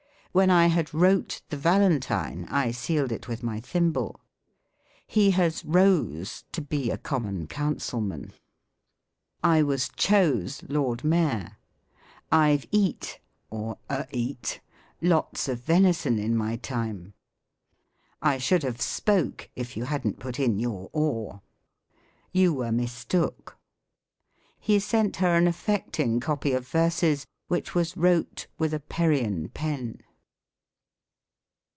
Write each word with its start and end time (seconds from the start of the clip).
"When 0.41 0.49
I 0.49 0.67
had 0.67 0.93
wrote 0.93 1.41
the 1.49 1.57
Valentine, 1.57 2.45
I 2.49 2.71
sealed 2.71 3.11
it 3.11 3.27
with 3.27 3.43
my 3.43 3.59
thimble."" 3.59 4.21
He 5.05 5.31
has 5.31 5.65
rose 5.65 6.45
to 6.53 6.61
(be) 6.61 6.89
a 6.89 6.97
common 6.97 7.47
councilman." 7.47 8.31
"I 9.43 9.61
was 9.61 9.89
c^o^e 9.89 10.63
Lord 10.71 11.03
Mayor." 11.03 11.57
"Vve 12.31 12.65
eat 12.71 13.19
(or 13.49 13.77
a 13.89 14.07
eat) 14.11 14.61
lots 15.01 15.49
of 15.49 15.59
vension 15.59 16.17
in 16.17 16.37
my 16.37 16.55
time." 16.55 17.13
"I 18.21 18.37
should 18.37 18.63
have 18.63 18.79
spoke 18.81 19.49
if 19.57 19.75
you 19.75 19.83
hadn't 19.83 20.19
put 20.21 20.39
in 20.39 20.59
your 20.59 20.89
oar." 20.93 21.41
"You 22.31 22.53
were 22.53 22.71
mistook."" 22.71 23.57
He 24.61 24.79
sent 24.79 25.17
her 25.17 25.35
an 25.35 25.45
affecting 25.49 26.21
copy 26.21 26.53
of 26.53 26.65
verses, 26.69 27.27
which 27.49 27.75
was 27.75 27.97
wrote 27.97 28.47
with 28.57 28.73
a 28.73 28.79
Perryian 28.79 29.49
pen." 29.49 29.99